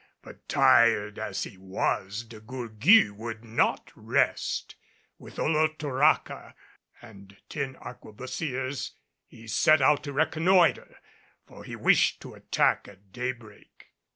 But 0.23 0.49
tired 0.49 1.19
as 1.19 1.43
he 1.43 1.57
was 1.59 2.23
De 2.23 2.39
Gourgues 2.39 3.11
would 3.11 3.43
not 3.43 3.91
rest. 3.95 4.73
With 5.19 5.37
Olotoraca 5.37 6.55
and 7.03 7.37
ten 7.49 7.75
arquebusiers 7.75 8.93
he 9.27 9.45
set 9.45 9.79
out 9.79 10.01
to 10.05 10.11
reconnoiter, 10.13 10.97
for 11.45 11.63
he 11.63 11.75
wished 11.75 12.19
to 12.23 12.33
attack 12.33 12.87
at 12.87 13.11
daybreak. 13.13 13.89